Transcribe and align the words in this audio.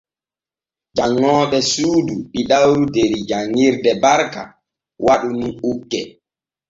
Janŋooɓe 0.95 1.57
suudu 1.71 2.15
ɗiɗawru 2.33 2.83
der 2.95 3.11
janŋirde 3.29 3.91
Barka 4.03 4.41
waɗu 5.05 5.29
nun 5.39 5.53
ukke. 5.71 5.99